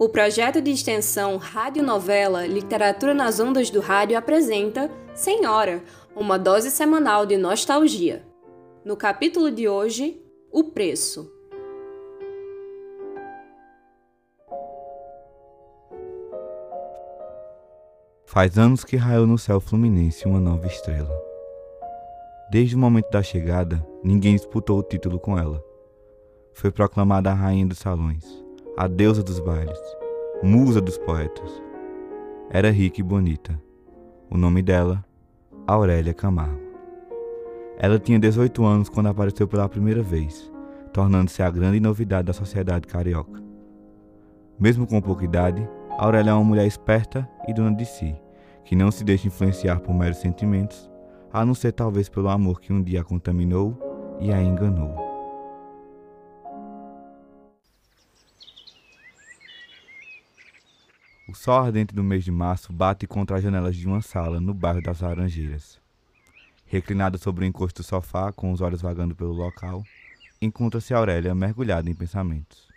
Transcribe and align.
O 0.00 0.08
projeto 0.08 0.62
de 0.62 0.70
extensão 0.70 1.36
Radionovela 1.36 2.46
Literatura 2.46 3.12
nas 3.12 3.38
Ondas 3.38 3.68
do 3.68 3.80
Rádio 3.80 4.16
apresenta 4.16 4.90
Senhora, 5.12 5.84
uma 6.16 6.38
dose 6.38 6.70
semanal 6.70 7.26
de 7.26 7.36
nostalgia. 7.36 8.26
No 8.82 8.96
capítulo 8.96 9.50
de 9.50 9.68
hoje, 9.68 10.18
O 10.50 10.64
Preço. 10.64 11.30
Faz 18.24 18.56
anos 18.56 18.84
que 18.84 18.96
raiou 18.96 19.26
no 19.26 19.36
céu 19.36 19.60
fluminense 19.60 20.26
uma 20.26 20.40
nova 20.40 20.66
estrela. 20.66 21.14
Desde 22.50 22.74
o 22.74 22.78
momento 22.78 23.10
da 23.10 23.22
chegada, 23.22 23.86
ninguém 24.02 24.34
disputou 24.34 24.78
o 24.78 24.82
título 24.82 25.20
com 25.20 25.36
ela. 25.36 25.62
Foi 26.54 26.70
proclamada 26.70 27.30
a 27.30 27.34
rainha 27.34 27.66
dos 27.66 27.78
salões 27.80 28.48
a 28.76 28.86
deusa 28.86 29.22
dos 29.22 29.38
bailes, 29.40 29.78
musa 30.42 30.80
dos 30.80 30.96
poetas. 30.98 31.50
Era 32.50 32.70
rica 32.70 33.00
e 33.00 33.02
bonita. 33.02 33.60
O 34.30 34.36
nome 34.36 34.62
dela, 34.62 35.04
Aurélia 35.66 36.14
Camargo. 36.14 36.60
Ela 37.78 37.98
tinha 37.98 38.18
18 38.18 38.64
anos 38.64 38.88
quando 38.88 39.08
apareceu 39.08 39.46
pela 39.46 39.68
primeira 39.68 40.02
vez, 40.02 40.50
tornando-se 40.92 41.42
a 41.42 41.50
grande 41.50 41.80
novidade 41.80 42.26
da 42.26 42.32
sociedade 42.32 42.86
carioca. 42.86 43.42
Mesmo 44.58 44.86
com 44.86 45.00
pouca 45.00 45.24
idade, 45.24 45.66
Aurélia 45.98 46.30
é 46.30 46.34
uma 46.34 46.44
mulher 46.44 46.66
esperta 46.66 47.28
e 47.48 47.54
dona 47.54 47.74
de 47.74 47.84
si, 47.84 48.14
que 48.64 48.76
não 48.76 48.90
se 48.90 49.04
deixa 49.04 49.26
influenciar 49.26 49.80
por 49.80 49.94
meros 49.94 50.18
sentimentos, 50.18 50.90
a 51.32 51.44
não 51.44 51.54
ser 51.54 51.72
talvez 51.72 52.08
pelo 52.08 52.28
amor 52.28 52.60
que 52.60 52.72
um 52.72 52.82
dia 52.82 53.00
a 53.00 53.04
contaminou 53.04 53.76
e 54.20 54.32
a 54.32 54.42
enganou. 54.42 54.99
O 61.30 61.34
sol 61.36 61.60
ardente 61.60 61.94
do 61.94 62.02
mês 62.02 62.24
de 62.24 62.32
março 62.32 62.72
bate 62.72 63.06
contra 63.06 63.36
as 63.36 63.42
janelas 63.44 63.76
de 63.76 63.86
uma 63.86 64.02
sala 64.02 64.40
no 64.40 64.52
bairro 64.52 64.82
das 64.82 65.00
Laranjeiras. 65.00 65.80
Reclinada 66.66 67.18
sobre 67.18 67.44
o 67.44 67.46
encosto 67.46 67.82
do 67.82 67.86
sofá, 67.86 68.32
com 68.32 68.50
os 68.50 68.60
olhos 68.60 68.82
vagando 68.82 69.14
pelo 69.14 69.32
local, 69.32 69.84
encontra-se 70.42 70.92
Aurélia 70.92 71.32
mergulhada 71.32 71.88
em 71.88 71.94
pensamentos. 71.94 72.68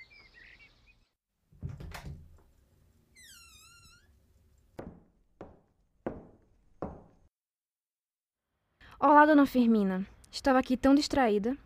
Olá, 9.00 9.26
dona 9.26 9.48
Firmina. 9.48 10.06
Estava 10.32 10.60
aqui 10.60 10.78
tão 10.78 10.94
distraída. 10.94 11.58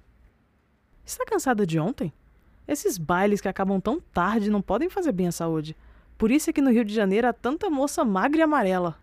Está 1.05 1.25
cansada 1.25 1.67
de 1.67 1.77
ontem? 1.77 2.13
Esses 2.65 2.97
bailes 2.97 3.41
que 3.41 3.49
acabam 3.49 3.81
tão 3.81 3.99
tarde 3.99 4.49
não 4.49 4.61
podem 4.61 4.89
fazer 4.89 5.11
bem 5.11 5.27
à 5.27 5.33
saúde. 5.33 5.75
Por 6.17 6.31
isso 6.31 6.49
é 6.49 6.53
que 6.53 6.61
no 6.61 6.71
Rio 6.71 6.83
de 6.83 6.93
Janeiro 6.93 7.27
há 7.27 7.33
tanta 7.33 7.69
moça 7.69 8.03
magra 8.03 8.39
e 8.39 8.43
amarela. 8.43 8.97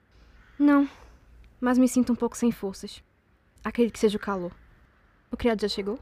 Não, 0.59 0.89
mas 1.61 1.79
me 1.79 1.89
sinto 1.89 2.13
um 2.13 2.17
pouco 2.17 2.37
sem 2.37 2.51
forças. 2.51 3.03
Acredito 3.63 3.95
que 3.95 4.01
seja 4.01 4.17
o 4.17 4.21
calor. 4.21 4.53
O 5.31 5.37
criado 5.37 5.61
já 5.61 5.69
chegou? 5.69 5.99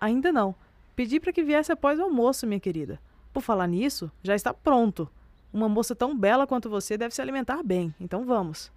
Ainda 0.00 0.32
não. 0.32 0.54
Pedi 0.96 1.20
para 1.20 1.32
que 1.32 1.42
viesse 1.42 1.72
após 1.72 1.98
o 1.98 2.02
almoço, 2.02 2.46
minha 2.46 2.60
querida. 2.60 3.00
Por 3.32 3.40
falar 3.40 3.66
nisso, 3.66 4.10
já 4.22 4.34
está 4.34 4.52
pronto. 4.52 5.08
Uma 5.52 5.68
moça 5.68 5.94
tão 5.94 6.16
bela 6.16 6.46
quanto 6.46 6.68
você 6.68 6.98
deve 6.98 7.14
se 7.14 7.22
alimentar 7.22 7.62
bem, 7.62 7.94
então 8.00 8.24
vamos. 8.24 8.72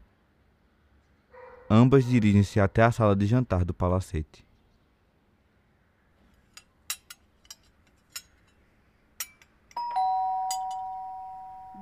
Ambas 1.69 2.05
dirigem-se 2.05 2.59
até 2.59 2.83
a 2.83 2.91
sala 2.91 3.16
de 3.16 3.25
jantar 3.25 3.66
do 3.66 3.73
palacete. 3.73 4.45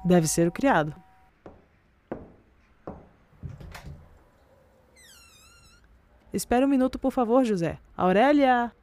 Deve 0.04 0.28
ser 0.28 0.48
o 0.48 0.52
criado. 0.52 0.94
Espere 6.34 6.66
um 6.66 6.68
minuto, 6.68 6.98
por 6.98 7.12
favor, 7.12 7.46
José. 7.46 7.80
Aurélia! 7.96 8.74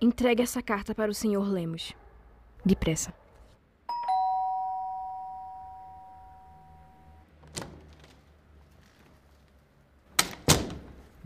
Entregue 0.00 0.42
essa 0.42 0.62
carta 0.62 0.94
para 0.94 1.10
o 1.10 1.14
Sr. 1.14 1.46
Lemos. 1.46 1.92
Depressa. 2.64 3.19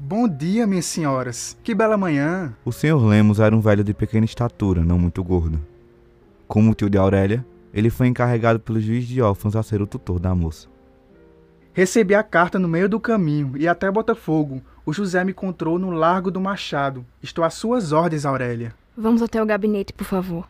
Bom 0.07 0.29
dia, 0.29 0.67
minhas 0.67 0.85
senhoras. 0.85 1.57
Que 1.65 1.75
bela 1.75 1.97
manhã. 1.97 2.53
O 2.63 2.71
senhor 2.71 3.03
Lemos 3.03 3.41
era 3.41 3.57
um 3.57 3.61
velho 3.61 3.83
de 3.83 3.95
pequena 3.95 4.27
estatura, 4.27 4.85
não 4.85 4.99
muito 4.99 5.25
gordo. 5.25 5.59
Como 6.47 6.71
o 6.71 6.75
tio 6.75 6.91
de 6.91 6.99
Aurélia, 6.99 7.43
ele 7.73 7.89
foi 7.89 8.09
encarregado 8.09 8.61
pelo 8.61 8.79
juiz 8.79 9.09
de 9.09 9.23
órfãos 9.23 9.57
a 9.57 9.63
ser 9.63 9.81
o 9.81 9.87
tutor 9.87 10.21
da 10.21 10.35
moça. 10.35 10.69
Recebi 11.73 12.15
a 12.15 12.23
carta 12.23 12.59
no 12.59 12.69
meio 12.69 12.87
do 12.87 13.01
caminho 13.01 13.57
e 13.57 13.67
até 13.67 13.91
Botafogo. 13.91 14.61
O 14.85 14.93
José 14.93 15.25
me 15.25 15.31
encontrou 15.31 15.79
no 15.79 15.91
Largo 15.91 16.31
do 16.31 16.39
Machado. 16.39 17.03
Estou 17.23 17.43
às 17.43 17.55
suas 17.55 17.91
ordens, 17.91 18.27
Aurélia. 18.27 18.75
Vamos 18.95 19.23
até 19.23 19.43
o 19.43 19.47
gabinete, 19.47 19.95
por 19.95 20.05
favor. 20.05 20.47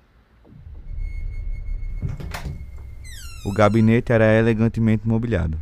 O 3.46 3.52
gabinete 3.52 4.12
era 4.12 4.36
elegantemente 4.36 5.06
mobiliado. 5.06 5.56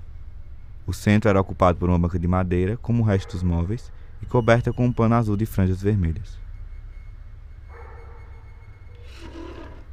O 0.87 0.93
centro 0.93 1.29
era 1.29 1.41
ocupado 1.41 1.79
por 1.79 1.89
uma 1.89 1.99
banca 1.99 2.19
de 2.19 2.27
madeira, 2.27 2.77
como 2.77 3.03
o 3.03 3.07
resto 3.07 3.33
dos 3.33 3.43
móveis, 3.43 3.93
e 4.21 4.27
coberta 4.27 4.73
com 4.73 4.87
um 4.87 4.93
pano 4.93 5.15
azul 5.15 5.37
de 5.37 5.47
franjas 5.47 5.83
vermelhas. 5.83 6.39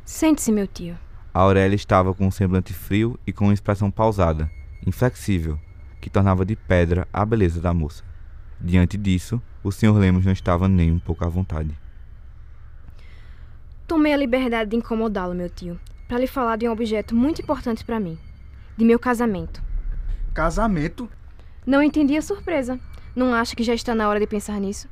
Sente-se, 0.04 0.52
meu 0.52 0.68
tio. 0.68 0.98
A 1.32 1.42
Aurélia 1.42 1.76
estava 1.76 2.14
com 2.14 2.26
um 2.26 2.32
semblante 2.32 2.74
frio 2.74 3.20
e 3.26 3.32
com 3.32 3.46
uma 3.46 3.54
expressão 3.54 3.92
pausada, 3.92 4.52
inflexível, 4.86 5.60
que 6.02 6.10
tornava 6.10 6.44
de 6.44 6.56
pedra 6.56 7.08
a 7.14 7.24
beleza 7.24 7.62
da 7.62 7.74
moça. 7.74 8.04
Diante 8.60 8.98
disso, 8.98 9.42
o 9.64 9.72
Sr. 9.72 9.96
Lemos 9.98 10.26
não 10.26 10.34
estava 10.34 10.68
nem 10.68 10.92
um 10.92 11.00
pouco 11.00 11.24
à 11.24 11.30
vontade. 11.30 11.78
Tomei 13.88 14.14
a 14.14 14.18
liberdade 14.18 14.72
de 14.72 14.76
incomodá-lo, 14.78 15.36
meu 15.36 15.50
tio, 15.50 15.80
para 16.08 16.20
lhe 16.20 16.28
falar 16.28 16.56
de 16.58 16.68
um 16.68 16.72
objeto 16.72 17.16
muito 17.16 17.42
importante 17.42 17.86
para 17.86 18.00
mim: 18.00 18.18
de 18.76 18.84
meu 18.84 19.00
casamento. 19.00 19.69
Casamento? 20.40 21.10
Não 21.66 21.84
entendi 21.84 22.16
a 22.16 22.22
surpresa. 22.22 22.80
Não 23.14 23.34
acha 23.34 23.58
que 23.58 23.62
já 23.62 23.74
está 23.74 23.94
na 23.94 24.08
hora 24.08 24.22
de 24.22 24.26
pensar 24.26 24.58
nisso? 24.58 24.88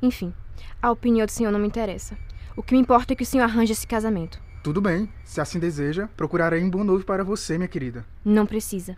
Enfim, 0.00 0.32
a 0.80 0.90
opinião 0.90 1.26
do 1.26 1.30
senhor 1.30 1.50
não 1.50 1.58
me 1.58 1.66
interessa. 1.66 2.16
O 2.56 2.62
que 2.62 2.72
me 2.72 2.80
importa 2.80 3.12
é 3.12 3.16
que 3.16 3.22
o 3.22 3.26
senhor 3.26 3.44
arranje 3.44 3.72
esse 3.72 3.86
casamento. 3.86 4.40
Tudo 4.64 4.80
bem. 4.80 5.06
Se 5.22 5.38
assim 5.38 5.58
deseja, 5.58 6.08
procurarei 6.16 6.64
um 6.64 6.70
bom 6.70 6.82
noivo 6.82 7.04
para 7.04 7.22
você, 7.22 7.58
minha 7.58 7.68
querida. 7.68 8.06
Não 8.24 8.46
precisa. 8.46 8.96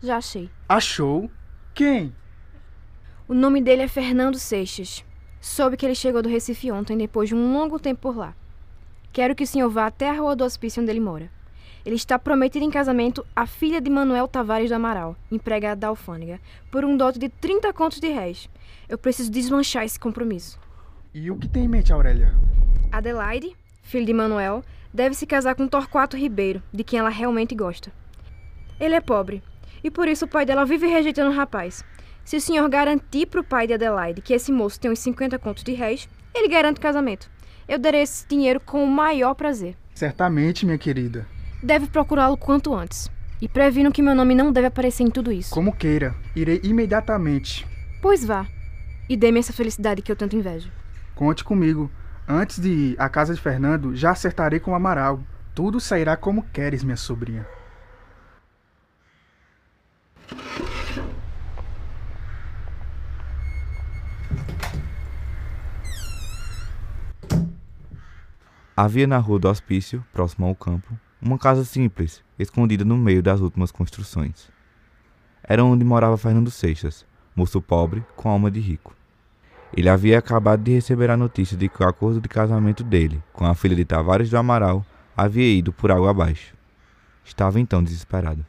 Já 0.00 0.18
achei. 0.18 0.48
Achou? 0.68 1.28
Quem? 1.74 2.14
O 3.26 3.34
nome 3.34 3.60
dele 3.60 3.82
é 3.82 3.88
Fernando 3.88 4.38
Seixas. 4.38 5.04
Soube 5.40 5.76
que 5.76 5.84
ele 5.84 5.96
chegou 5.96 6.22
do 6.22 6.28
Recife 6.28 6.70
ontem, 6.70 6.96
depois 6.96 7.28
de 7.28 7.34
um 7.34 7.52
longo 7.52 7.80
tempo 7.80 8.02
por 8.02 8.16
lá. 8.16 8.36
Quero 9.12 9.34
que 9.34 9.42
o 9.42 9.48
senhor 9.48 9.68
vá 9.68 9.86
até 9.86 10.10
a 10.10 10.12
rua 10.12 10.36
do 10.36 10.44
hospício 10.44 10.80
onde 10.80 10.92
ele 10.92 11.00
mora. 11.00 11.28
Ele 11.84 11.96
está 11.96 12.18
prometido 12.18 12.64
em 12.64 12.70
casamento 12.70 13.24
à 13.34 13.46
filha 13.46 13.80
de 13.80 13.88
Manuel 13.88 14.28
Tavares 14.28 14.68
do 14.68 14.74
Amaral, 14.74 15.16
empregada 15.30 15.80
da 15.80 15.88
alfândega, 15.88 16.38
por 16.70 16.84
um 16.84 16.96
dote 16.96 17.18
de 17.18 17.28
30 17.28 17.72
contos 17.72 18.00
de 18.00 18.08
réis. 18.08 18.48
Eu 18.88 18.98
preciso 18.98 19.30
desmanchar 19.30 19.84
esse 19.84 19.98
compromisso. 19.98 20.58
E 21.14 21.30
o 21.30 21.36
que 21.36 21.48
tem 21.48 21.64
em 21.64 21.68
mente, 21.68 21.92
Aurélia? 21.92 22.34
Adelaide, 22.92 23.56
filha 23.82 24.04
de 24.04 24.12
Manuel, 24.12 24.62
deve 24.92 25.14
se 25.14 25.26
casar 25.26 25.54
com 25.54 25.66
Torquato 25.66 26.16
Ribeiro, 26.16 26.62
de 26.72 26.84
quem 26.84 26.98
ela 26.98 27.08
realmente 27.08 27.54
gosta. 27.54 27.90
Ele 28.78 28.94
é 28.94 29.00
pobre, 29.00 29.42
e 29.82 29.90
por 29.90 30.06
isso 30.06 30.26
o 30.26 30.28
pai 30.28 30.44
dela 30.44 30.66
vive 30.66 30.86
rejeitando 30.86 31.30
o 31.30 31.34
rapaz. 31.34 31.82
Se 32.24 32.36
o 32.36 32.40
senhor 32.40 32.68
garantir 32.68 33.26
para 33.26 33.40
o 33.40 33.44
pai 33.44 33.66
de 33.66 33.72
Adelaide 33.72 34.20
que 34.20 34.34
esse 34.34 34.52
moço 34.52 34.78
tem 34.78 34.90
uns 34.90 34.98
50 34.98 35.38
contos 35.38 35.64
de 35.64 35.72
réis, 35.72 36.08
ele 36.34 36.48
garante 36.48 36.78
o 36.78 36.82
casamento. 36.82 37.30
Eu 37.66 37.78
darei 37.78 38.02
esse 38.02 38.26
dinheiro 38.28 38.60
com 38.60 38.84
o 38.84 38.86
maior 38.86 39.34
prazer. 39.34 39.76
Certamente, 39.94 40.66
minha 40.66 40.78
querida 40.78 41.26
deve 41.62 41.86
procurá-lo 41.86 42.36
quanto 42.36 42.74
antes. 42.74 43.10
E 43.40 43.48
previno 43.48 43.90
que 43.90 44.02
meu 44.02 44.14
nome 44.14 44.34
não 44.34 44.52
deve 44.52 44.66
aparecer 44.66 45.02
em 45.02 45.10
tudo 45.10 45.32
isso. 45.32 45.54
Como 45.54 45.74
queira, 45.74 46.14
irei 46.36 46.60
imediatamente. 46.62 47.66
Pois 48.02 48.24
vá. 48.24 48.46
E 49.08 49.16
dê-me 49.16 49.40
essa 49.40 49.52
felicidade 49.52 50.02
que 50.02 50.12
eu 50.12 50.16
tanto 50.16 50.36
invejo. 50.36 50.70
Conte 51.14 51.42
comigo. 51.42 51.90
Antes 52.28 52.60
de 52.60 52.68
ir 52.68 52.96
à 53.00 53.08
casa 53.08 53.34
de 53.34 53.40
Fernando, 53.40 53.96
já 53.96 54.10
acertarei 54.10 54.60
com 54.60 54.72
o 54.72 54.74
Amaral. 54.74 55.20
Tudo 55.54 55.80
sairá 55.80 56.16
como 56.16 56.42
queres, 56.52 56.84
minha 56.84 56.96
sobrinha. 56.96 57.46
Havia 68.76 69.06
na 69.06 69.18
rua 69.18 69.38
do 69.38 69.48
hospício, 69.48 70.02
próximo 70.12 70.46
ao 70.46 70.54
campo, 70.54 70.98
uma 71.20 71.38
casa 71.38 71.64
simples, 71.64 72.22
escondida 72.38 72.84
no 72.84 72.96
meio 72.96 73.22
das 73.22 73.40
últimas 73.40 73.70
construções. 73.70 74.48
Era 75.42 75.64
onde 75.64 75.84
morava 75.84 76.16
Fernando 76.16 76.50
Seixas, 76.50 77.04
moço 77.36 77.60
pobre 77.60 78.04
com 78.16 78.28
alma 78.28 78.50
de 78.50 78.60
rico. 78.60 78.94
Ele 79.76 79.88
havia 79.88 80.18
acabado 80.18 80.62
de 80.62 80.72
receber 80.72 81.10
a 81.10 81.16
notícia 81.16 81.56
de 81.56 81.68
que 81.68 81.82
o 81.82 81.86
acordo 81.86 82.20
de 82.20 82.28
casamento 82.28 82.82
dele 82.82 83.22
com 83.32 83.44
a 83.44 83.54
filha 83.54 83.76
de 83.76 83.84
Tavares 83.84 84.30
do 84.30 84.36
Amaral 84.36 84.84
havia 85.16 85.46
ido 85.46 85.72
por 85.72 85.92
água 85.92 86.10
abaixo. 86.10 86.54
Estava 87.24 87.60
então 87.60 87.82
desesperado. 87.82 88.44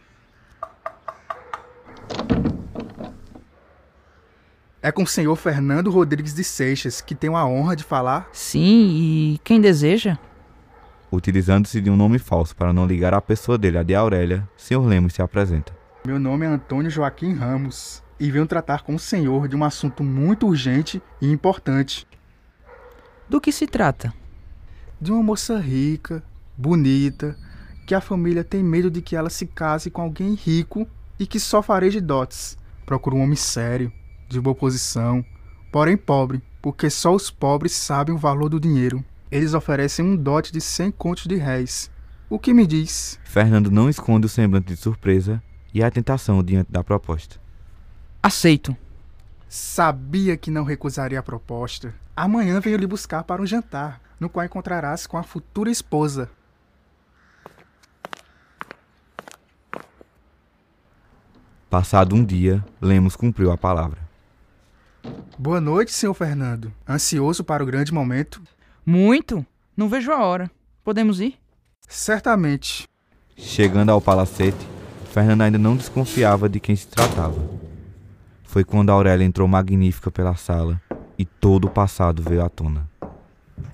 É 4.81 4.91
com 4.91 5.03
o 5.03 5.07
senhor 5.07 5.35
Fernando 5.35 5.91
Rodrigues 5.91 6.33
de 6.33 6.43
Seixas 6.43 7.01
que 7.01 7.13
tenho 7.13 7.35
a 7.35 7.45
honra 7.45 7.75
de 7.75 7.83
falar. 7.83 8.27
Sim, 8.33 8.89
e 8.89 9.41
quem 9.43 9.61
deseja? 9.61 10.17
Utilizando-se 11.11 11.81
de 11.81 11.89
um 11.89 11.97
nome 11.97 12.17
falso 12.17 12.55
para 12.55 12.71
não 12.71 12.85
ligar 12.85 13.13
a 13.13 13.19
pessoa 13.19 13.57
dele 13.57 13.77
à 13.77 13.83
de 13.83 13.93
Aurélia, 13.93 14.47
Sr. 14.55 14.79
Lemos 14.85 15.13
se 15.13 15.21
apresenta. 15.21 15.75
Meu 16.05 16.17
nome 16.17 16.45
é 16.45 16.49
Antônio 16.49 16.89
Joaquim 16.89 17.33
Ramos 17.33 18.01
e 18.17 18.31
venho 18.31 18.47
tratar 18.47 18.83
com 18.83 18.95
o 18.95 18.99
senhor 18.99 19.49
de 19.49 19.55
um 19.55 19.63
assunto 19.63 20.05
muito 20.05 20.47
urgente 20.47 21.01
e 21.21 21.29
importante. 21.29 22.07
Do 23.27 23.41
que 23.41 23.51
se 23.51 23.67
trata? 23.67 24.13
De 25.01 25.11
uma 25.11 25.21
moça 25.21 25.59
rica, 25.59 26.23
bonita, 26.57 27.37
que 27.85 27.93
a 27.93 27.99
família 27.99 28.43
tem 28.43 28.63
medo 28.63 28.89
de 28.89 29.01
que 29.01 29.15
ela 29.15 29.29
se 29.29 29.45
case 29.45 29.91
com 29.91 30.01
alguém 30.01 30.33
rico 30.33 30.87
e 31.19 31.27
que 31.27 31.41
só 31.41 31.61
fareje 31.61 31.99
dotes. 31.99 32.57
Procura 32.85 33.17
um 33.17 33.21
homem 33.21 33.35
sério, 33.35 33.91
de 34.29 34.39
boa 34.39 34.55
posição, 34.55 35.25
porém 35.73 35.97
pobre, 35.97 36.41
porque 36.61 36.89
só 36.89 37.13
os 37.13 37.29
pobres 37.29 37.73
sabem 37.73 38.15
o 38.15 38.17
valor 38.17 38.47
do 38.47 38.61
dinheiro. 38.61 39.03
Eles 39.31 39.53
oferecem 39.53 40.03
um 40.03 40.15
dote 40.15 40.51
de 40.51 40.59
100 40.59 40.91
contos 40.91 41.25
de 41.25 41.37
réis. 41.37 41.89
O 42.29 42.37
que 42.37 42.53
me 42.53 42.67
diz? 42.67 43.17
Fernando 43.23 43.71
não 43.71 43.89
esconde 43.89 44.25
o 44.25 44.29
semblante 44.29 44.67
de 44.67 44.75
surpresa 44.75 45.41
e 45.73 45.81
a 45.81 45.89
tentação 45.89 46.43
diante 46.43 46.69
da 46.69 46.83
proposta. 46.83 47.39
Aceito. 48.21 48.75
Sabia 49.47 50.35
que 50.35 50.51
não 50.51 50.65
recusaria 50.65 51.17
a 51.17 51.23
proposta. 51.23 51.95
Amanhã 52.13 52.59
venho 52.59 52.77
lhe 52.77 52.85
buscar 52.85 53.23
para 53.23 53.41
um 53.41 53.45
jantar, 53.45 54.01
no 54.19 54.29
qual 54.29 54.45
encontrarás 54.45 55.07
com 55.07 55.17
a 55.17 55.23
futura 55.23 55.71
esposa. 55.71 56.29
Passado 61.69 62.17
um 62.17 62.23
dia, 62.23 62.63
Lemos 62.81 63.15
cumpriu 63.15 63.49
a 63.49 63.57
palavra. 63.57 63.99
Boa 65.39 65.61
noite, 65.61 65.93
senhor 65.93 66.13
Fernando. 66.13 66.71
Ansioso 66.87 67.45
para 67.45 67.63
o 67.63 67.65
grande 67.65 67.93
momento? 67.93 68.41
Muito. 68.85 69.45
Não 69.75 69.87
vejo 69.87 70.11
a 70.11 70.23
hora. 70.23 70.49
Podemos 70.83 71.19
ir? 71.19 71.35
Certamente. 71.87 72.87
Chegando 73.37 73.89
ao 73.89 74.01
palacete, 74.01 74.67
Fernando 75.11 75.41
ainda 75.41 75.57
não 75.57 75.75
desconfiava 75.75 76.47
de 76.47 76.59
quem 76.59 76.75
se 76.75 76.87
tratava. 76.87 77.41
Foi 78.43 78.63
quando 78.63 78.89
Aurélia 78.89 79.25
entrou 79.25 79.47
magnífica 79.47 80.11
pela 80.11 80.35
sala 80.35 80.81
e 81.17 81.25
todo 81.25 81.65
o 81.65 81.69
passado 81.69 82.21
veio 82.21 82.43
à 82.43 82.49
tona. 82.49 82.89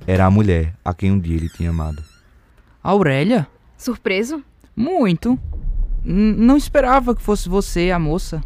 Era 0.06 0.26
a 0.26 0.32
mulher 0.32 0.74
a 0.84 0.94
quem 0.94 1.12
um 1.12 1.20
dia 1.20 1.36
ele 1.36 1.50
tinha 1.50 1.70
amado. 1.70 2.04
Aurélia? 2.84 3.48
Surpreso? 3.78 4.44
Muito. 4.76 5.40
N 6.04 6.34
não 6.38 6.58
esperava 6.58 7.16
que 7.16 7.22
fosse 7.22 7.50
você, 7.50 7.92
a 7.92 8.00
moça. 8.00 8.42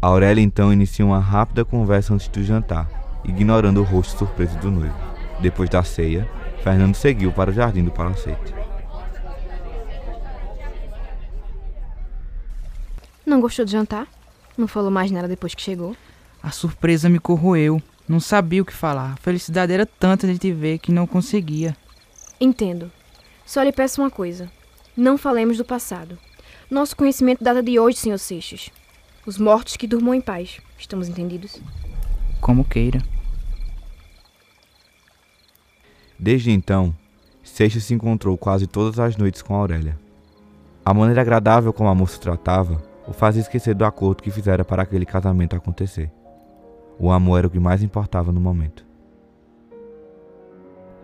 Aurélia 0.00 0.42
então 0.42 0.72
iniciou 0.72 1.10
uma 1.10 1.20
rápida 1.20 1.64
conversa 1.64 2.14
antes 2.14 2.28
do 2.28 2.42
jantar, 2.42 2.88
ignorando 3.24 3.80
o 3.80 3.84
rosto 3.84 4.18
surpreso 4.18 4.56
do 4.58 4.70
noivo. 4.70 5.05
Depois 5.40 5.68
da 5.68 5.82
ceia, 5.82 6.28
Fernando 6.62 6.94
seguiu 6.94 7.30
para 7.32 7.50
o 7.50 7.52
jardim 7.52 7.84
do 7.84 7.90
palacete. 7.90 8.54
Não 13.24 13.40
gostou 13.40 13.64
de 13.64 13.72
jantar? 13.72 14.06
Não 14.56 14.66
falou 14.66 14.90
mais 14.90 15.10
nada 15.10 15.28
depois 15.28 15.54
que 15.54 15.60
chegou? 15.60 15.96
A 16.42 16.50
surpresa 16.50 17.08
me 17.08 17.18
corroeu. 17.18 17.82
Não 18.08 18.20
sabia 18.20 18.62
o 18.62 18.64
que 18.64 18.72
falar. 18.72 19.12
A 19.12 19.16
felicidade 19.16 19.72
era 19.72 19.84
tanta 19.84 20.26
de 20.26 20.38
te 20.38 20.52
ver 20.52 20.78
que 20.78 20.92
não 20.92 21.06
conseguia. 21.06 21.76
Entendo. 22.40 22.90
Só 23.44 23.62
lhe 23.62 23.72
peço 23.72 24.00
uma 24.00 24.10
coisa. 24.10 24.50
Não 24.96 25.18
falemos 25.18 25.58
do 25.58 25.64
passado. 25.64 26.18
Nosso 26.70 26.96
conhecimento 26.96 27.42
data 27.44 27.62
de 27.62 27.78
hoje, 27.78 27.98
Sr. 27.98 28.18
Seixas. 28.18 28.70
Os 29.26 29.38
mortos 29.38 29.76
que 29.76 29.86
durmam 29.86 30.14
em 30.14 30.20
paz. 30.20 30.60
Estamos 30.78 31.08
entendidos? 31.08 31.60
Como 32.40 32.64
queira. 32.64 33.00
Desde 36.18 36.50
então, 36.50 36.94
Seixas 37.42 37.84
se 37.84 37.94
encontrou 37.94 38.36
quase 38.36 38.66
todas 38.66 38.98
as 38.98 39.16
noites 39.16 39.42
com 39.42 39.54
Aurélia. 39.54 39.96
A 40.84 40.92
maneira 40.92 41.20
agradável 41.20 41.72
como 41.72 41.88
a 41.88 41.94
moça 41.94 42.18
tratava 42.18 42.82
o 43.06 43.12
fazia 43.12 43.40
esquecer 43.40 43.74
do 43.74 43.84
acordo 43.84 44.22
que 44.22 44.30
fizera 44.30 44.64
para 44.64 44.82
aquele 44.82 45.06
casamento 45.06 45.54
acontecer. 45.54 46.10
O 46.98 47.10
amor 47.10 47.38
era 47.38 47.46
o 47.46 47.50
que 47.50 47.60
mais 47.60 47.82
importava 47.82 48.32
no 48.32 48.40
momento. 48.40 48.84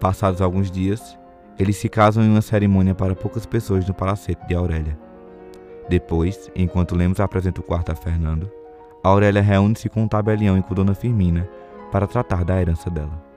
Passados 0.00 0.40
alguns 0.40 0.70
dias, 0.70 1.16
eles 1.58 1.76
se 1.76 1.88
casam 1.88 2.24
em 2.24 2.30
uma 2.30 2.42
cerimônia 2.42 2.94
para 2.94 3.14
poucas 3.14 3.46
pessoas 3.46 3.86
no 3.86 3.94
palacete 3.94 4.44
de 4.48 4.54
Aurélia. 4.54 4.98
Depois, 5.88 6.50
enquanto 6.56 6.96
Lemos 6.96 7.20
apresenta 7.20 7.60
o 7.60 7.64
quarto 7.64 7.92
a 7.92 7.94
Fernando, 7.94 8.50
Aurélia 9.04 9.42
reúne-se 9.42 9.88
com 9.88 10.04
o 10.04 10.08
tabelião 10.08 10.58
e 10.58 10.62
com 10.62 10.74
Dona 10.74 10.94
Firmina 10.94 11.48
para 11.92 12.06
tratar 12.06 12.44
da 12.44 12.60
herança 12.60 12.90
dela. 12.90 13.31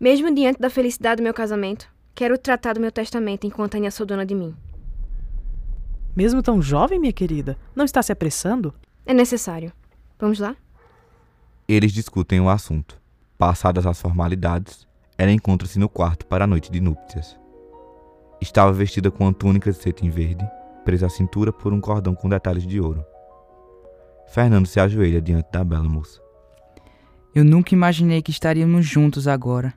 Mesmo 0.00 0.32
diante 0.32 0.60
da 0.60 0.70
felicidade 0.70 1.16
do 1.16 1.24
meu 1.24 1.34
casamento, 1.34 1.88
quero 2.14 2.38
tratar 2.38 2.74
do 2.74 2.80
meu 2.80 2.92
testamento 2.92 3.46
enquanto 3.46 3.74
ainda 3.74 3.90
sou 3.90 4.06
dona 4.06 4.24
de 4.24 4.34
mim. 4.34 4.54
Mesmo 6.14 6.40
tão 6.40 6.62
jovem, 6.62 7.00
minha 7.00 7.12
querida, 7.12 7.58
não 7.74 7.84
está 7.84 8.00
se 8.00 8.12
apressando? 8.12 8.72
É 9.04 9.12
necessário. 9.12 9.72
Vamos 10.16 10.38
lá? 10.38 10.54
Eles 11.66 11.92
discutem 11.92 12.40
o 12.40 12.48
assunto. 12.48 12.96
Passadas 13.36 13.86
as 13.86 14.00
formalidades, 14.00 14.86
ela 15.16 15.32
encontra-se 15.32 15.80
no 15.80 15.88
quarto 15.88 16.26
para 16.26 16.44
a 16.44 16.46
noite 16.46 16.70
de 16.70 16.80
núpcias. 16.80 17.36
Estava 18.40 18.72
vestida 18.72 19.10
com 19.10 19.24
uma 19.24 19.32
túnica 19.32 19.72
de 19.72 19.78
cetim 19.78 20.10
verde, 20.10 20.48
presa 20.84 21.06
à 21.06 21.10
cintura 21.10 21.52
por 21.52 21.72
um 21.72 21.80
cordão 21.80 22.14
com 22.14 22.28
detalhes 22.28 22.64
de 22.64 22.80
ouro. 22.80 23.04
Fernando 24.28 24.66
se 24.66 24.78
ajoelha 24.78 25.20
diante 25.20 25.50
da 25.50 25.64
bela 25.64 25.88
moça. 25.88 26.20
Eu 27.34 27.44
nunca 27.44 27.74
imaginei 27.74 28.22
que 28.22 28.30
estaríamos 28.30 28.86
juntos 28.86 29.26
agora. 29.26 29.74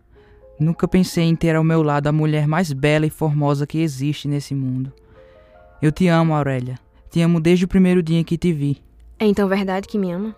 Nunca 0.62 0.88
pensei 0.88 1.24
em 1.24 1.36
ter 1.36 1.56
ao 1.56 1.64
meu 1.64 1.82
lado 1.82 2.06
a 2.06 2.12
mulher 2.12 2.48
mais 2.48 2.72
bela 2.72 3.08
e 3.08 3.10
formosa 3.10 3.66
que 3.66 3.80
existe 3.80 4.28
nesse 4.28 4.54
mundo. 4.54 4.94
Eu 5.82 5.92
te 5.92 6.08
amo, 6.08 6.36
Aurélia. 6.36 6.78
Te 7.10 7.20
amo 7.20 7.40
desde 7.40 7.66
o 7.66 7.68
primeiro 7.68 8.04
dia 8.04 8.24
que 8.24 8.38
te 8.38 8.54
vi. 8.54 8.78
É 9.18 9.26
então 9.26 9.50
verdade 9.50 9.88
que 9.88 9.98
me 9.98 10.12
ama? 10.12 10.36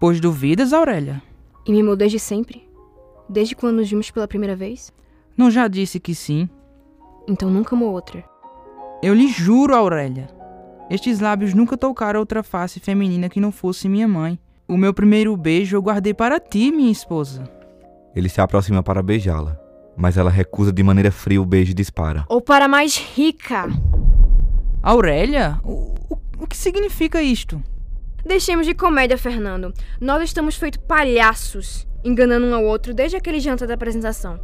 Pois 0.00 0.18
duvidas, 0.18 0.72
Aurélia? 0.72 1.22
E 1.64 1.70
me 1.70 1.82
amou 1.82 1.94
desde 1.94 2.18
sempre? 2.18 2.68
Desde 3.28 3.54
quando 3.54 3.76
nos 3.76 3.88
vimos 3.88 4.10
pela 4.10 4.26
primeira 4.26 4.56
vez? 4.56 4.92
Não 5.36 5.52
já 5.52 5.68
disse 5.68 6.00
que 6.00 6.16
sim? 6.16 6.50
Então 7.28 7.48
nunca 7.48 7.76
amou 7.76 7.92
outra. 7.92 8.24
Eu 9.00 9.14
lhe 9.14 9.28
juro, 9.28 9.72
Aurélia. 9.72 10.26
Estes 10.90 11.20
lábios 11.20 11.54
nunca 11.54 11.76
tocaram 11.76 12.18
outra 12.18 12.42
face 12.42 12.80
feminina 12.80 13.28
que 13.28 13.38
não 13.38 13.52
fosse 13.52 13.88
minha 13.88 14.08
mãe. 14.08 14.36
O 14.66 14.76
meu 14.76 14.92
primeiro 14.92 15.36
beijo 15.36 15.76
eu 15.76 15.82
guardei 15.82 16.12
para 16.12 16.40
ti, 16.40 16.72
minha 16.72 16.90
esposa. 16.90 17.57
Ele 18.14 18.28
se 18.28 18.40
aproxima 18.40 18.82
para 18.82 19.02
beijá-la, 19.02 19.58
mas 19.96 20.16
ela 20.16 20.30
recusa 20.30 20.72
de 20.72 20.82
maneira 20.82 21.10
fria 21.10 21.40
o 21.40 21.44
beijo 21.44 21.72
e 21.72 21.74
dispara. 21.74 22.24
Ou 22.28 22.40
para 22.40 22.68
mais 22.68 22.96
rica. 22.96 23.66
Aurélia? 24.82 25.60
O, 25.64 25.94
o, 26.10 26.18
o 26.40 26.46
que 26.46 26.56
significa 26.56 27.20
isto? 27.22 27.62
Deixemos 28.24 28.66
de 28.66 28.74
comédia, 28.74 29.16
Fernando. 29.16 29.72
Nós 30.00 30.22
estamos 30.22 30.56
feitos 30.56 30.80
palhaços, 30.86 31.86
enganando 32.04 32.46
um 32.46 32.54
ao 32.54 32.64
outro 32.64 32.92
desde 32.92 33.16
aquele 33.16 33.40
jantar 33.40 33.66
da 33.66 33.74
apresentação. 33.74 34.38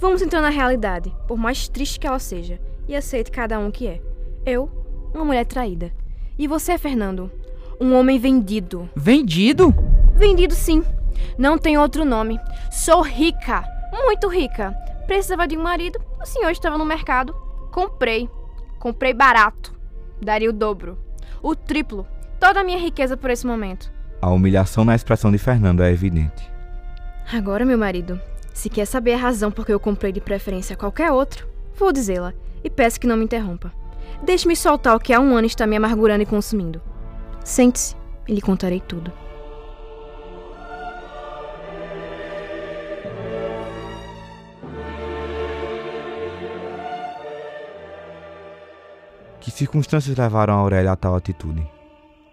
Vamos 0.00 0.20
entrar 0.20 0.40
na 0.40 0.48
realidade, 0.48 1.14
por 1.28 1.38
mais 1.38 1.68
triste 1.68 1.98
que 2.00 2.06
ela 2.06 2.18
seja, 2.18 2.60
e 2.88 2.94
aceite 2.94 3.30
cada 3.30 3.58
um 3.58 3.70
que 3.70 3.86
é. 3.86 4.00
Eu, 4.44 4.68
uma 5.14 5.24
mulher 5.24 5.46
traída. 5.46 5.92
E 6.38 6.48
você, 6.48 6.76
Fernando, 6.76 7.30
um 7.80 7.94
homem 7.94 8.18
vendido. 8.18 8.90
Vendido? 8.96 9.74
Vendido, 10.14 10.54
sim. 10.54 10.82
Não 11.38 11.58
tem 11.58 11.78
outro 11.78 12.04
nome. 12.04 12.38
Sou 12.70 13.02
rica, 13.02 13.64
muito 13.92 14.28
rica. 14.28 14.72
Precisava 15.06 15.46
de 15.46 15.56
um 15.56 15.62
marido, 15.62 16.00
o 16.20 16.26
senhor 16.26 16.50
estava 16.50 16.78
no 16.78 16.84
mercado. 16.84 17.34
Comprei. 17.70 18.28
Comprei 18.78 19.14
barato. 19.14 19.74
Daria 20.20 20.50
o 20.50 20.52
dobro. 20.52 20.98
O 21.42 21.54
triplo. 21.54 22.06
Toda 22.38 22.60
a 22.60 22.64
minha 22.64 22.78
riqueza 22.78 23.16
por 23.16 23.30
esse 23.30 23.46
momento. 23.46 23.92
A 24.20 24.30
humilhação 24.30 24.84
na 24.84 24.94
expressão 24.94 25.32
de 25.32 25.38
Fernando 25.38 25.82
é 25.82 25.90
evidente. 25.90 26.50
Agora, 27.32 27.64
meu 27.64 27.78
marido, 27.78 28.20
se 28.52 28.68
quer 28.68 28.84
saber 28.84 29.14
a 29.14 29.18
razão 29.18 29.50
por 29.50 29.64
que 29.64 29.72
eu 29.72 29.80
comprei 29.80 30.12
de 30.12 30.20
preferência 30.20 30.74
a 30.74 30.76
qualquer 30.76 31.10
outro, 31.10 31.48
vou 31.74 31.92
dizê-la 31.92 32.32
e 32.62 32.70
peço 32.70 33.00
que 33.00 33.06
não 33.06 33.16
me 33.16 33.24
interrompa. 33.24 33.72
Deixe-me 34.22 34.54
soltar 34.54 34.94
o 34.94 35.00
que 35.00 35.12
há 35.12 35.18
um 35.18 35.36
ano 35.36 35.46
está 35.46 35.66
me 35.66 35.76
amargurando 35.76 36.22
e 36.22 36.26
consumindo. 36.26 36.80
Sente-se 37.44 37.96
e 38.28 38.34
lhe 38.34 38.40
contarei 38.40 38.80
tudo. 38.80 39.12
Circunstâncias 49.52 50.16
levaram 50.16 50.54
a 50.54 50.56
Aurélia 50.56 50.92
a 50.92 50.96
tal 50.96 51.14
atitude? 51.14 51.64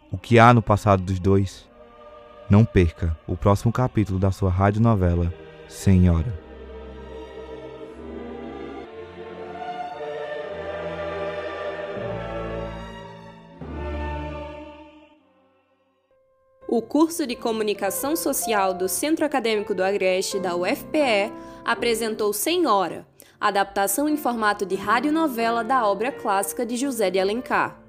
O 0.09 0.17
que 0.17 0.39
há 0.39 0.53
no 0.53 0.61
passado 0.61 1.03
dos 1.03 1.19
dois? 1.19 1.67
Não 2.49 2.63
perca 2.63 3.15
o 3.27 3.35
próximo 3.35 3.73
capítulo 3.73 4.17
da 4.17 4.31
sua 4.31 4.49
radionovela 4.49 5.31
Senhora. 5.67 6.33
O 16.67 16.81
curso 16.81 17.27
de 17.27 17.35
Comunicação 17.35 18.15
Social 18.15 18.73
do 18.73 18.87
Centro 18.87 19.25
Acadêmico 19.25 19.75
do 19.75 19.83
Agreste, 19.83 20.39
da 20.39 20.55
UFPE, 20.55 21.33
apresentou 21.65 22.31
Senhora, 22.31 23.05
adaptação 23.39 24.09
em 24.09 24.17
formato 24.17 24.65
de 24.65 24.75
radionovela 24.75 25.63
da 25.63 25.87
obra 25.87 26.11
clássica 26.11 26.65
de 26.65 26.75
José 26.75 27.09
de 27.09 27.19
Alencar. 27.19 27.79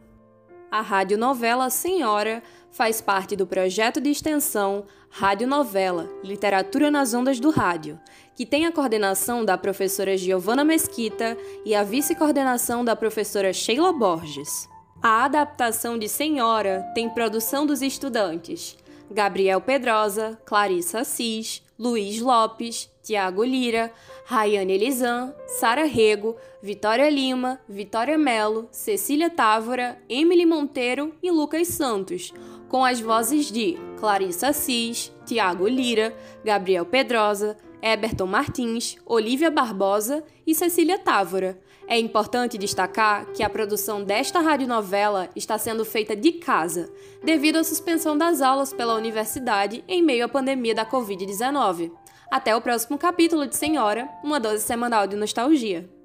A 0.71 0.81
radionovela 0.81 1.69
Senhora 1.69 2.43
faz 2.71 3.01
parte 3.01 3.35
do 3.35 3.47
projeto 3.47 4.01
de 4.01 4.11
extensão 4.11 4.85
Radionovela 5.11 6.09
Literatura 6.23 6.91
nas 6.91 7.13
Ondas 7.13 7.41
do 7.41 7.51
Rádio, 7.51 7.99
que 8.37 8.47
tem 8.47 8.65
a 8.65 8.73
coordenação 8.73 9.45
da 9.45 9.59
professora 9.59 10.17
Giovana 10.17 10.65
Mesquita 10.65 11.37
e 11.65 11.75
a 11.75 11.83
vice-coordenação 11.83 12.85
da 12.85 12.95
professora 12.95 13.53
Sheila 13.53 13.93
Borges. 13.93 14.69
A 15.03 15.25
adaptação 15.25 15.99
de 15.99 16.09
Senhora 16.09 16.89
tem 16.95 17.09
produção 17.09 17.67
dos 17.67 17.83
estudantes 17.83 18.77
Gabriel 19.11 19.61
Pedrosa, 19.61 20.39
Clarissa 20.45 21.01
Assis, 21.01 21.63
Luiz 21.81 22.21
Lopes, 22.21 22.91
Tiago 23.03 23.43
Lira, 23.43 23.91
Rayane 24.27 24.75
Elisan, 24.75 25.35
Sara 25.47 25.87
Rego, 25.87 26.37
Vitória 26.63 27.09
Lima, 27.09 27.59
Vitória 27.67 28.19
Melo, 28.19 28.69
Cecília 28.71 29.31
Távora, 29.31 29.99
Emily 30.07 30.45
Monteiro 30.45 31.15
e 31.23 31.31
Lucas 31.31 31.69
Santos, 31.69 32.35
com 32.69 32.85
as 32.85 33.01
vozes 33.01 33.51
de 33.51 33.79
Clarissa 33.99 34.49
Assis, 34.49 35.11
Tiago 35.25 35.67
Lira, 35.67 36.15
Gabriel 36.45 36.85
Pedrosa, 36.85 37.57
Eberton 37.83 38.27
Martins, 38.27 38.97
Olivia 39.07 39.51
Barbosa 39.51 40.25
e 40.47 40.55
Cecília 40.55 40.99
Távora. 40.99 41.61
É 41.87 41.99
importante 41.99 42.57
destacar 42.57 43.27
que 43.33 43.43
a 43.43 43.51
produção 43.51 44.05
desta 44.05 44.41
radionovela 44.41 45.29
está 45.35 45.59
sendo 45.59 45.85
feita 45.85 46.15
de 46.15 46.33
casa, 46.33 46.89
devido 47.23 47.57
à 47.57 47.65
suspensão 47.65 48.17
das 48.17 48.41
aulas 48.41 48.73
pela 48.73 48.95
universidade 48.95 49.85
em 49.89 50.03
meio 50.03 50.25
à 50.25 50.29
pandemia 50.29 50.75
da 50.75 50.87
Covid-19. 50.87 51.91
Até 52.31 52.55
o 52.55 52.61
próximo 52.61 52.97
capítulo 52.97 53.47
de 53.47 53.57
Senhora, 53.57 54.09
uma 54.23 54.39
dose 54.39 54.63
semanal 54.63 55.07
de 55.07 55.17
nostalgia. 55.17 56.00